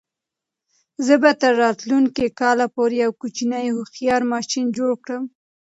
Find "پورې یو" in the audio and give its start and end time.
2.75-3.11